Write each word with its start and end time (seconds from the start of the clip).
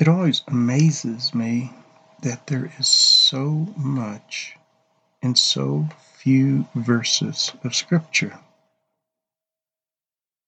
It 0.00 0.08
always 0.08 0.40
amazes 0.48 1.34
me 1.34 1.74
that 2.22 2.46
there 2.46 2.72
is 2.78 2.88
so 2.88 3.50
much 3.76 4.56
in 5.20 5.34
so 5.34 5.90
few 6.16 6.66
verses 6.74 7.52
of 7.62 7.74
Scripture. 7.74 8.38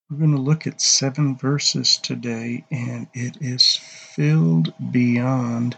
We're 0.08 0.16
going 0.16 0.34
to 0.34 0.40
look 0.40 0.66
at 0.66 0.80
seven 0.80 1.36
verses 1.36 1.98
today, 1.98 2.64
and 2.70 3.08
it 3.12 3.42
is 3.42 3.76
filled 3.76 4.72
beyond 4.90 5.76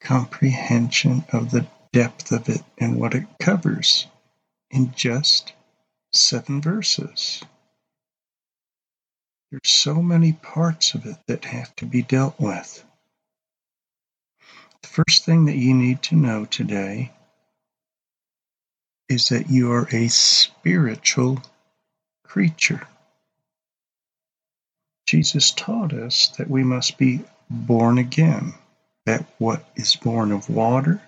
comprehension 0.00 1.24
of 1.32 1.50
the 1.50 1.66
depth 1.92 2.30
of 2.30 2.48
it 2.48 2.62
and 2.78 2.94
what 3.00 3.16
it 3.16 3.26
covers 3.40 4.06
in 4.70 4.92
just 4.94 5.52
seven 6.12 6.60
verses. 6.60 7.42
There's 9.50 9.70
so 9.70 10.02
many 10.02 10.34
parts 10.34 10.94
of 10.94 11.06
it 11.06 11.16
that 11.26 11.46
have 11.46 11.74
to 11.76 11.86
be 11.86 12.02
dealt 12.02 12.38
with. 12.38 12.84
The 14.82 14.88
first 14.88 15.24
thing 15.24 15.46
that 15.46 15.56
you 15.56 15.74
need 15.74 16.02
to 16.04 16.16
know 16.16 16.44
today 16.44 17.12
is 19.08 19.30
that 19.30 19.48
you 19.50 19.72
are 19.72 19.88
a 19.90 20.08
spiritual 20.08 21.42
creature. 22.24 22.86
Jesus 25.06 25.50
taught 25.50 25.94
us 25.94 26.28
that 26.36 26.50
we 26.50 26.62
must 26.62 26.98
be 26.98 27.24
born 27.48 27.96
again, 27.96 28.52
that 29.06 29.24
what 29.38 29.64
is 29.74 29.96
born 29.96 30.30
of 30.30 30.50
water 30.50 31.00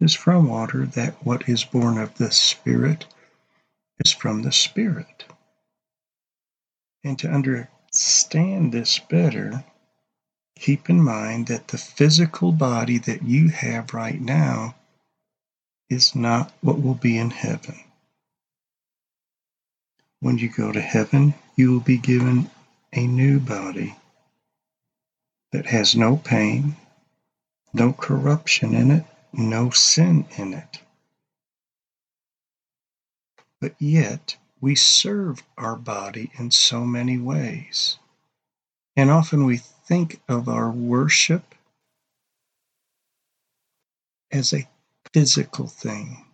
is 0.00 0.12
from 0.12 0.48
water, 0.48 0.84
that 0.84 1.24
what 1.24 1.48
is 1.48 1.64
born 1.64 1.96
of 1.96 2.14
the 2.18 2.30
Spirit 2.30 3.06
is 4.04 4.12
from 4.12 4.42
the 4.42 4.52
Spirit. 4.52 5.24
And 7.02 7.18
to 7.20 7.30
understand 7.96 8.72
this 8.72 8.98
better, 8.98 9.64
keep 10.54 10.90
in 10.90 11.00
mind 11.00 11.46
that 11.46 11.68
the 11.68 11.78
physical 11.78 12.52
body 12.52 12.98
that 12.98 13.22
you 13.22 13.48
have 13.48 13.94
right 13.94 14.20
now 14.20 14.74
is 15.88 16.14
not 16.14 16.52
what 16.60 16.82
will 16.82 16.94
be 16.94 17.16
in 17.16 17.30
heaven. 17.30 17.78
When 20.20 20.36
you 20.36 20.50
go 20.50 20.72
to 20.72 20.80
heaven, 20.80 21.32
you 21.56 21.72
will 21.72 21.80
be 21.80 21.96
given 21.96 22.50
a 22.92 23.06
new 23.06 23.40
body 23.40 23.96
that 25.52 25.64
has 25.64 25.96
no 25.96 26.18
pain, 26.18 26.76
no 27.72 27.94
corruption 27.94 28.74
in 28.74 28.90
it, 28.90 29.04
no 29.32 29.70
sin 29.70 30.26
in 30.36 30.52
it. 30.52 30.80
But 33.58 33.74
yet, 33.78 34.36
we 34.60 34.74
serve 34.74 35.42
our 35.56 35.76
body 35.76 36.30
in 36.38 36.50
so 36.50 36.84
many 36.84 37.18
ways. 37.18 37.98
And 38.96 39.10
often 39.10 39.44
we 39.44 39.58
think 39.58 40.20
of 40.28 40.48
our 40.48 40.70
worship 40.70 41.54
as 44.32 44.52
a 44.52 44.68
physical 45.12 45.66
thing. 45.66 46.24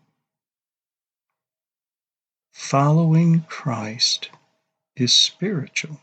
Following 2.52 3.42
Christ 3.42 4.30
is 4.96 5.12
spiritual. 5.12 6.00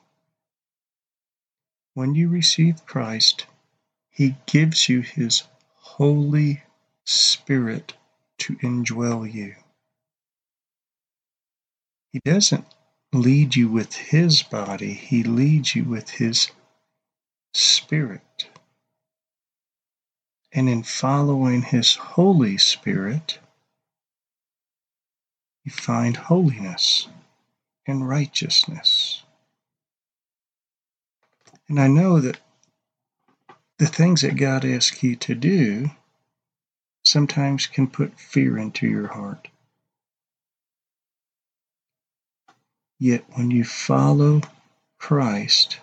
When 1.94 2.16
you 2.16 2.30
receive 2.30 2.86
Christ, 2.86 3.46
He 4.10 4.36
gives 4.46 4.90
you 4.90 5.02
His 5.02 5.44
Holy 5.76 6.64
Spirit 7.06 7.94
to 8.40 8.56
indwell 8.58 9.32
you. 9.32 9.56
He 12.12 12.20
doesn't 12.26 12.66
lead 13.14 13.56
you 13.56 13.70
with 13.70 13.94
His 13.94 14.42
body, 14.44 14.94
He 14.94 15.24
leads 15.24 15.76
you 15.76 15.84
with 15.84 16.10
His 16.10 16.52
Spirit. 17.54 18.48
And 20.52 20.68
in 20.68 20.84
following 20.84 21.62
His 21.62 21.96
Holy 21.96 22.58
Spirit, 22.58 23.40
you 25.64 25.72
find 25.72 26.18
holiness 26.18 27.08
and 27.86 28.08
righteousness. 28.08 29.24
And 31.68 31.80
I 31.80 31.88
know 31.88 32.20
that 32.20 32.40
the 33.78 33.86
things 33.88 34.22
that 34.22 34.36
God 34.36 34.66
asks 34.66 35.04
you 35.04 35.16
to 35.18 35.36
do 35.36 35.92
sometimes 37.06 37.68
can 37.68 37.88
put 37.88 38.20
fear 38.20 38.58
into 38.58 38.88
your 38.88 39.08
heart. 39.08 39.48
Yet 43.00 43.24
when 43.34 43.50
you 43.50 43.64
follow 43.64 44.42
Christ, 44.98 45.80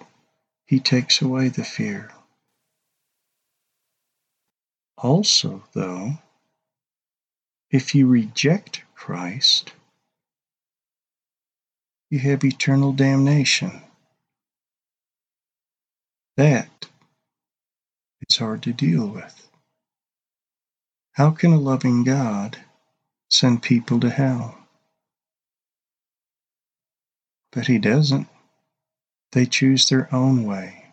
He 0.67 0.79
takes 0.81 1.23
away 1.23 1.49
the 1.49 1.65
fear. 1.65 2.13
Also, 4.99 5.65
though, 5.73 6.19
if 7.71 7.95
you 7.95 8.07
reject 8.07 8.83
Christ, 8.95 9.73
you 12.11 12.19
have 12.19 12.45
eternal 12.45 12.93
damnation. 12.93 13.83
That 16.37 16.87
is 18.29 18.37
hard 18.37 18.63
to 18.65 18.73
deal 18.73 19.07
with. 19.09 19.49
How 21.13 21.31
can 21.31 21.53
a 21.53 21.59
loving 21.59 22.05
God 22.05 22.59
send 23.31 23.63
people 23.63 24.01
to 24.01 24.11
hell? 24.11 24.66
But 27.53 27.67
He 27.67 27.79
doesn't. 27.79 28.29
They 29.33 29.47
choose 29.47 29.89
their 29.89 30.13
own 30.15 30.45
way, 30.45 30.87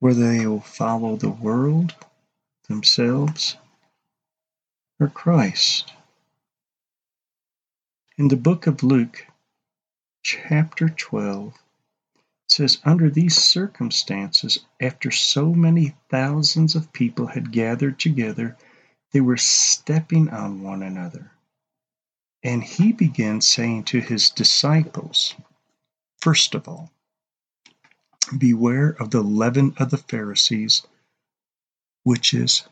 whether 0.00 0.28
they 0.32 0.46
will 0.46 0.60
follow 0.60 1.16
the 1.16 1.30
world, 1.30 1.94
themselves, 2.68 3.56
or 5.00 5.08
Christ. 5.08 5.92
In 8.16 8.28
the 8.28 8.36
book 8.36 8.66
of 8.66 8.82
Luke, 8.82 9.26
chapter 10.22 10.88
12, 10.88 11.54
says, 12.48 12.78
Under 12.84 13.10
these 13.10 13.36
circumstances, 13.36 14.60
after 14.80 15.10
so 15.10 15.52
many 15.52 15.96
thousands 16.10 16.74
of 16.74 16.92
people 16.92 17.26
had 17.26 17.52
gathered 17.52 17.98
together, 17.98 18.56
they 19.12 19.20
were 19.20 19.36
stepping 19.36 20.30
on 20.30 20.62
one 20.62 20.82
another. 20.82 21.32
And 22.44 22.62
he 22.62 22.92
began 22.92 23.40
saying 23.40 23.84
to 23.84 24.00
his 24.00 24.28
disciples, 24.28 25.34
First 26.18 26.54
of 26.54 26.68
all, 26.68 26.92
beware 28.36 28.90
of 29.00 29.10
the 29.10 29.22
leaven 29.22 29.74
of 29.78 29.90
the 29.90 29.98
Pharisees, 29.98 30.82
which 32.02 32.34
is 32.34 32.68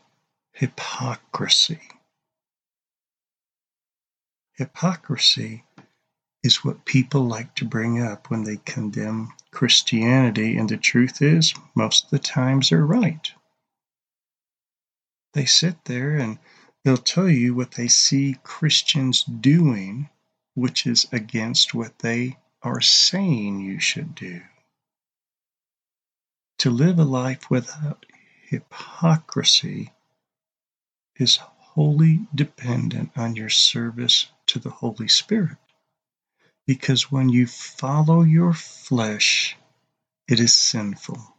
hypocrisy. 0.51 1.81
Hypocrisy 4.53 5.63
is 6.43 6.63
what 6.63 6.85
people 6.85 7.25
like 7.25 7.55
to 7.55 7.65
bring 7.65 7.99
up 7.99 8.29
when 8.29 8.43
they 8.43 8.57
condemn 8.57 9.33
Christianity, 9.49 10.55
and 10.55 10.69
the 10.69 10.77
truth 10.77 11.21
is, 11.21 11.53
most 11.73 12.05
of 12.05 12.09
the 12.11 12.19
times 12.19 12.69
they're 12.69 12.85
right. 12.85 13.31
They 15.33 15.45
sit 15.45 15.85
there 15.85 16.15
and 16.15 16.37
they'll 16.83 16.97
tell 16.97 17.29
you 17.29 17.55
what 17.55 17.71
they 17.71 17.87
see 17.87 18.37
Christians 18.43 19.23
doing, 19.23 20.09
which 20.53 20.85
is 20.85 21.07
against 21.11 21.73
what 21.73 21.99
they 21.99 22.37
are 22.61 22.81
saying 22.81 23.59
you 23.59 23.79
should 23.79 24.15
do. 24.15 24.41
To 26.59 26.69
live 26.69 26.99
a 26.99 27.03
life 27.03 27.49
without 27.49 28.05
hypocrisy 28.47 29.91
is 31.15 31.37
wholly 31.37 32.27
dependent 32.33 33.11
on 33.17 33.35
your 33.35 33.49
service 33.49 34.27
to 34.47 34.59
the 34.59 34.69
Holy 34.69 35.07
Spirit. 35.07 35.57
Because 36.65 37.11
when 37.11 37.29
you 37.29 37.47
follow 37.47 38.21
your 38.21 38.53
flesh, 38.53 39.57
it 40.27 40.39
is 40.39 40.55
sinful. 40.55 41.35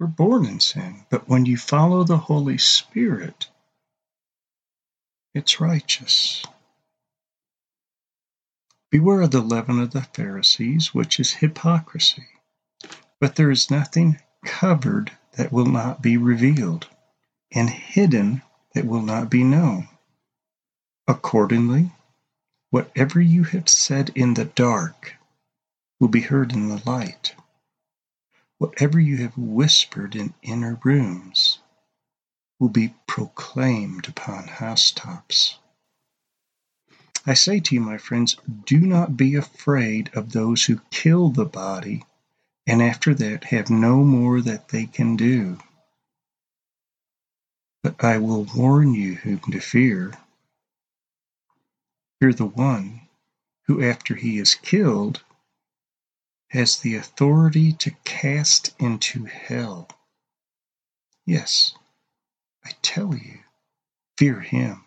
We're 0.00 0.06
born 0.08 0.46
in 0.46 0.58
sin, 0.58 1.06
but 1.10 1.28
when 1.28 1.46
you 1.46 1.56
follow 1.56 2.02
the 2.02 2.18
Holy 2.18 2.58
Spirit, 2.58 3.48
it's 5.34 5.60
righteous. 5.60 6.44
Beware 8.90 9.22
of 9.22 9.32
the 9.32 9.40
leaven 9.40 9.80
of 9.80 9.92
the 9.92 10.02
Pharisees, 10.02 10.94
which 10.94 11.20
is 11.20 11.34
hypocrisy. 11.34 12.26
But 13.20 13.36
there 13.36 13.50
is 13.50 13.70
nothing 13.70 14.20
covered 14.44 15.12
that 15.32 15.52
will 15.52 15.66
not 15.66 16.02
be 16.02 16.16
revealed, 16.16 16.88
and 17.52 17.70
hidden 17.70 18.42
that 18.74 18.86
will 18.86 19.02
not 19.02 19.30
be 19.30 19.44
known. 19.44 19.88
Accordingly, 21.08 21.90
Whatever 22.70 23.20
you 23.20 23.44
have 23.44 23.68
said 23.68 24.10
in 24.16 24.34
the 24.34 24.46
dark 24.46 25.14
will 26.00 26.08
be 26.08 26.22
heard 26.22 26.52
in 26.52 26.68
the 26.68 26.82
light. 26.84 27.34
Whatever 28.58 29.00
you 29.00 29.18
have 29.18 29.38
whispered 29.38 30.16
in 30.16 30.34
inner 30.42 30.80
rooms 30.84 31.60
will 32.58 32.68
be 32.68 32.94
proclaimed 33.06 34.08
upon 34.08 34.46
housetops. 34.46 35.58
I 37.26 37.34
say 37.34 37.60
to 37.60 37.74
you, 37.74 37.80
my 37.80 37.98
friends, 37.98 38.36
do 38.66 38.78
not 38.78 39.16
be 39.16 39.34
afraid 39.34 40.10
of 40.14 40.32
those 40.32 40.64
who 40.64 40.80
kill 40.90 41.30
the 41.30 41.46
body, 41.46 42.04
and 42.66 42.82
after 42.82 43.14
that 43.14 43.44
have 43.44 43.70
no 43.70 44.04
more 44.04 44.40
that 44.42 44.68
they 44.68 44.86
can 44.86 45.16
do. 45.16 45.58
But 47.82 48.02
I 48.04 48.18
will 48.18 48.44
warn 48.44 48.94
you 48.94 49.14
whom 49.16 49.40
to 49.52 49.60
fear. 49.60 50.12
Fear 52.20 52.34
the 52.34 52.46
one 52.46 53.08
who, 53.66 53.82
after 53.82 54.14
he 54.14 54.38
is 54.38 54.54
killed, 54.54 55.22
has 56.48 56.78
the 56.78 56.94
authority 56.94 57.72
to 57.72 57.90
cast 58.04 58.74
into 58.78 59.24
hell. 59.24 59.88
Yes, 61.26 61.74
tell 62.94 63.14
you, 63.16 63.40
fear 64.16 64.38
him. 64.38 64.84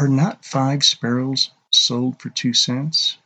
Are 0.00 0.08
not 0.08 0.42
five 0.42 0.82
sparrows 0.82 1.50
sold 1.70 2.18
for 2.18 2.30
two 2.30 2.54
cents? 2.54 3.18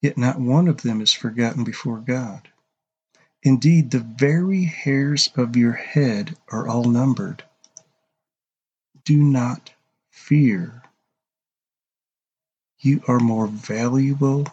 Yet 0.00 0.16
not 0.16 0.38
one 0.38 0.68
of 0.68 0.82
them 0.82 1.00
is 1.00 1.12
forgotten 1.12 1.64
before 1.64 1.98
God. 1.98 2.48
Indeed, 3.42 3.90
the 3.90 4.06
very 4.18 4.64
hairs 4.64 5.30
of 5.34 5.56
your 5.56 5.72
head 5.72 6.36
are 6.48 6.68
all 6.68 6.84
numbered. 6.84 7.44
Do 9.04 9.20
not 9.20 9.72
fear. 10.10 10.82
You 12.78 13.02
are 13.08 13.18
more 13.18 13.48
valuable 13.48 14.46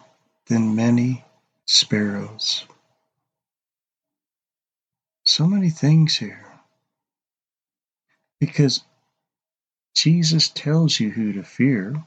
than 0.46 0.74
many 0.74 1.24
sparrows. 1.66 2.66
So 5.24 5.46
many 5.46 5.70
things 5.70 6.16
here. 6.16 6.43
Because 8.44 8.84
Jesus 9.96 10.50
tells 10.50 11.00
you 11.00 11.12
who 11.12 11.32
to 11.32 11.42
fear, 11.42 12.04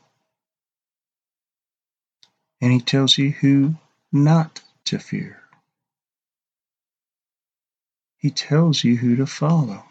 and 2.62 2.72
he 2.72 2.80
tells 2.80 3.18
you 3.18 3.32
who 3.32 3.74
not 4.12 4.62
to 4.86 5.00
fear. 5.00 5.42
He 8.18 8.30
tells 8.30 8.84
you 8.84 8.98
who 8.98 9.16
to 9.16 9.26
follow. 9.26 9.84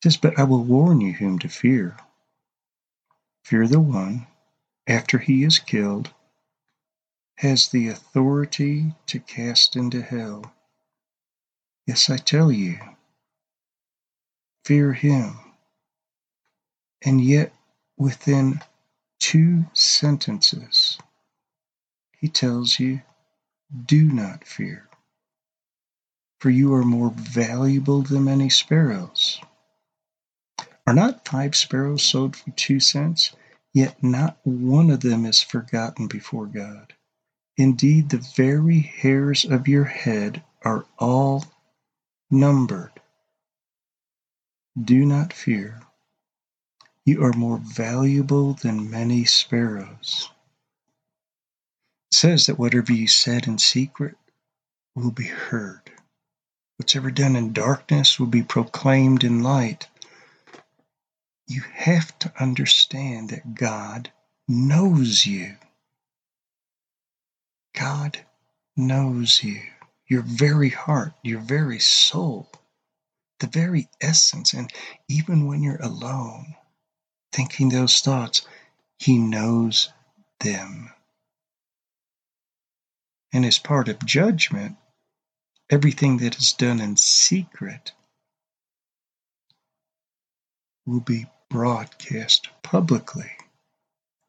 He 0.00 0.04
says, 0.04 0.16
But 0.16 0.38
I 0.38 0.44
will 0.44 0.64
warn 0.64 1.02
you 1.02 1.12
whom 1.12 1.38
to 1.40 1.50
fear. 1.50 1.98
Fear 3.44 3.68
the 3.68 3.80
one, 3.80 4.26
after 4.86 5.18
he 5.18 5.44
is 5.44 5.58
killed, 5.58 6.14
has 7.36 7.68
the 7.68 7.88
authority 7.88 8.94
to 9.08 9.20
cast 9.20 9.76
into 9.76 10.00
hell. 10.00 10.54
Yes, 11.86 12.08
I 12.08 12.16
tell 12.16 12.50
you, 12.50 12.78
fear 14.64 14.92
him. 14.92 15.36
And 17.04 17.20
yet, 17.20 17.52
within 17.96 18.60
two 19.20 19.64
sentences, 19.72 20.98
he 22.18 22.28
tells 22.28 22.78
you, 22.78 23.02
do 23.86 24.02
not 24.12 24.44
fear, 24.44 24.88
for 26.40 26.50
you 26.50 26.74
are 26.74 26.84
more 26.84 27.10
valuable 27.10 28.02
than 28.02 28.24
many 28.24 28.50
sparrows. 28.50 29.40
Are 30.86 30.94
not 30.94 31.26
five 31.26 31.56
sparrows 31.56 32.02
sold 32.02 32.36
for 32.36 32.50
two 32.52 32.80
cents? 32.80 33.32
Yet 33.74 34.02
not 34.02 34.38
one 34.44 34.90
of 34.90 35.00
them 35.00 35.24
is 35.26 35.42
forgotten 35.42 36.08
before 36.08 36.46
God. 36.46 36.92
Indeed, 37.56 38.10
the 38.10 38.24
very 38.36 38.80
hairs 38.80 39.44
of 39.44 39.68
your 39.68 39.84
head 39.84 40.42
are 40.62 40.86
all 40.98 41.44
numbered. 42.30 42.91
Do 44.80 45.04
not 45.04 45.32
fear. 45.32 45.82
You 47.04 47.24
are 47.24 47.32
more 47.32 47.58
valuable 47.58 48.54
than 48.54 48.90
many 48.90 49.24
sparrows. 49.24 50.30
It 52.10 52.14
says 52.14 52.46
that 52.46 52.58
whatever 52.58 52.92
you 52.92 53.08
said 53.08 53.46
in 53.46 53.58
secret 53.58 54.16
will 54.94 55.10
be 55.10 55.26
heard. 55.26 55.90
What's 56.76 56.96
ever 56.96 57.10
done 57.10 57.36
in 57.36 57.52
darkness 57.52 58.18
will 58.18 58.28
be 58.28 58.42
proclaimed 58.42 59.24
in 59.24 59.42
light. 59.42 59.88
You 61.46 61.62
have 61.74 62.18
to 62.20 62.32
understand 62.40 63.30
that 63.30 63.54
God 63.54 64.10
knows 64.48 65.26
you. 65.26 65.56
God 67.74 68.24
knows 68.76 69.42
you, 69.42 69.60
your 70.06 70.22
very 70.22 70.70
heart, 70.70 71.12
your 71.22 71.40
very 71.40 71.78
soul, 71.78 72.50
the 73.42 73.48
very 73.48 73.88
essence. 74.00 74.54
And 74.54 74.72
even 75.08 75.46
when 75.46 75.62
you're 75.62 75.82
alone, 75.82 76.54
thinking 77.32 77.68
those 77.68 78.00
thoughts, 78.00 78.42
He 78.98 79.18
knows 79.18 79.90
them. 80.40 80.90
And 83.32 83.44
as 83.44 83.58
part 83.58 83.88
of 83.88 84.04
judgment, 84.06 84.76
everything 85.68 86.18
that 86.18 86.36
is 86.36 86.52
done 86.52 86.80
in 86.80 86.96
secret 86.96 87.92
will 90.86 91.00
be 91.00 91.26
broadcast 91.50 92.48
publicly. 92.62 93.32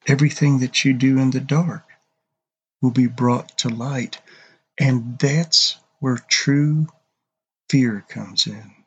Everything 0.07 0.59
that 0.59 0.83
you 0.83 0.93
do 0.93 1.19
in 1.19 1.31
the 1.31 1.39
dark 1.39 1.85
will 2.81 2.91
be 2.91 3.07
brought 3.07 3.57
to 3.59 3.69
light. 3.69 4.19
And 4.77 5.19
that's 5.19 5.77
where 5.99 6.17
true 6.17 6.87
fear 7.69 8.05
comes 8.09 8.47
in. 8.47 8.82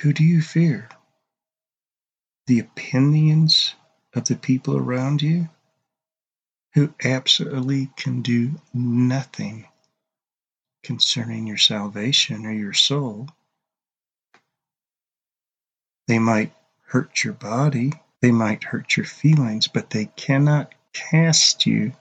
Who 0.00 0.14
do 0.14 0.24
you 0.24 0.40
fear? 0.40 0.88
The 2.46 2.58
opinions 2.58 3.74
of 4.14 4.24
the 4.24 4.34
people 4.34 4.74
around 4.74 5.20
you 5.20 5.50
who 6.72 6.94
absolutely 7.04 7.90
can 7.96 8.22
do 8.22 8.62
nothing 8.72 9.68
concerning 10.82 11.46
your 11.46 11.58
salvation 11.58 12.46
or 12.46 12.52
your 12.52 12.72
soul. 12.72 13.28
They 16.06 16.18
might 16.18 16.54
hurt 16.86 17.22
your 17.22 17.34
body, 17.34 17.92
they 18.22 18.32
might 18.32 18.64
hurt 18.64 18.96
your 18.96 19.04
feelings, 19.04 19.68
but 19.68 19.90
they 19.90 20.06
cannot 20.06 20.72
cast 20.94 21.66
you 21.66 21.92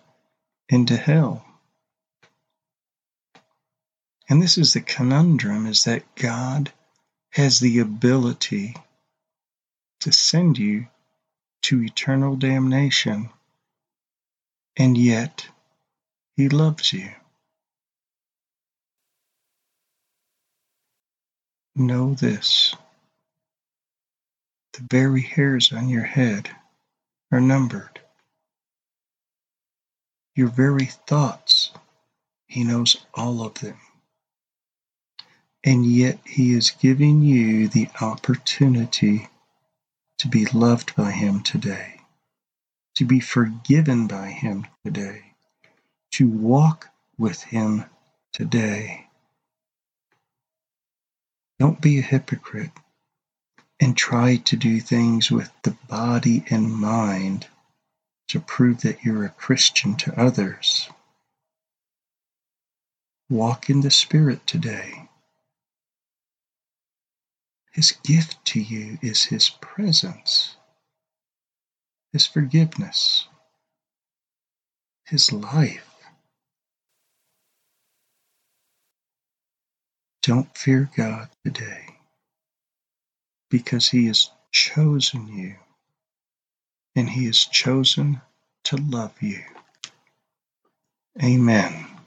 into 0.69 0.95
hell. 0.95 1.45
And 4.29 4.41
this 4.41 4.57
is 4.57 4.71
the 4.71 4.81
conundrum 4.81 5.65
is 5.65 5.83
that 5.83 6.15
God 6.15 6.71
has 7.31 7.59
the 7.59 7.79
ability 7.79 8.75
to 10.01 10.11
send 10.11 10.57
you 10.57 10.87
to 11.63 11.83
eternal 11.83 12.35
damnation, 12.35 13.29
and 14.77 14.97
yet 14.97 15.47
He 16.35 16.49
loves 16.49 16.93
you. 16.93 17.09
Know 21.75 22.13
this 22.13 22.75
the 24.73 24.85
very 24.89 25.21
hairs 25.21 25.73
on 25.73 25.89
your 25.89 26.03
head 26.03 26.49
are 27.31 27.41
numbered 27.41 27.99
your 30.35 30.47
very 30.47 30.85
thoughts. 30.85 31.71
He 32.47 32.63
knows 32.63 32.97
all 33.13 33.43
of 33.45 33.55
them. 33.55 33.77
And 35.63 35.85
yet, 35.85 36.19
He 36.25 36.53
is 36.53 36.71
giving 36.71 37.21
you 37.21 37.67
the 37.67 37.89
opportunity 38.01 39.27
to 40.19 40.27
be 40.27 40.45
loved 40.45 40.95
by 40.95 41.11
Him 41.11 41.41
today, 41.41 42.01
to 42.95 43.05
be 43.05 43.19
forgiven 43.19 44.07
by 44.07 44.27
Him 44.27 44.67
today, 44.85 45.33
to 46.11 46.27
walk 46.27 46.89
with 47.17 47.43
Him 47.43 47.85
today. 48.31 49.07
Don't 51.59 51.81
be 51.81 51.99
a 51.99 52.03
hypocrite 52.03 52.71
and 53.81 53.95
try 53.95 54.37
to 54.37 54.55
do 54.55 54.79
things 54.79 55.29
with 55.29 55.51
the 55.63 55.75
body 55.89 56.45
and 56.49 56.71
mind 56.73 57.47
to 58.29 58.39
prove 58.39 58.81
that 58.81 59.03
you're 59.03 59.25
a 59.25 59.29
Christian 59.29 59.95
to 59.95 60.19
others. 60.19 60.89
Walk 63.29 63.69
in 63.69 63.81
the 63.81 63.91
Spirit 63.91 64.45
today. 64.47 65.08
His 67.71 67.93
gift 68.03 68.43
to 68.45 68.61
you 68.61 68.99
is 69.01 69.25
His 69.25 69.49
presence, 69.49 70.57
His 72.13 72.27
forgiveness, 72.27 73.27
His 75.05 75.31
life. 75.31 75.85
Don't 80.23 80.55
fear 80.57 80.89
God 80.95 81.29
today 81.45 81.97
because 83.49 83.89
He 83.89 84.07
has 84.07 84.31
chosen 84.51 85.27
you 85.27 85.55
and 86.95 87.09
He 87.09 87.25
has 87.25 87.39
chosen 87.39 88.21
to 88.65 88.77
love 88.77 89.21
you. 89.21 89.43
Amen. 91.23 91.98